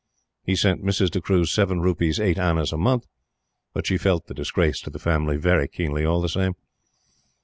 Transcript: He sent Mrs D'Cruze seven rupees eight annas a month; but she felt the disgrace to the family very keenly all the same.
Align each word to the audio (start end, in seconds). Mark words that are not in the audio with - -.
He 0.43 0.55
sent 0.55 0.83
Mrs 0.83 1.11
D'Cruze 1.11 1.51
seven 1.51 1.79
rupees 1.79 2.19
eight 2.19 2.39
annas 2.39 2.73
a 2.73 2.77
month; 2.79 3.05
but 3.71 3.85
she 3.85 3.99
felt 3.99 4.25
the 4.25 4.33
disgrace 4.33 4.81
to 4.81 4.89
the 4.89 4.97
family 4.97 5.37
very 5.37 5.67
keenly 5.67 6.03
all 6.05 6.21
the 6.21 6.27
same. 6.27 6.53